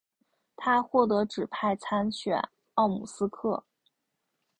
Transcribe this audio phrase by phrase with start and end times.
[0.55, 3.63] 他获得指派参选奥姆斯克。